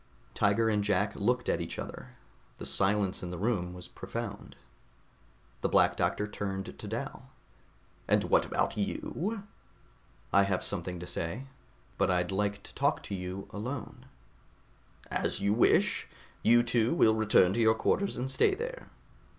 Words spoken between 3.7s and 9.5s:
was profound. The Black Doctor turned to Dal. "And what about you?"